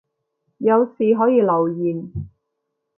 [0.57, 2.11] 有事可以留言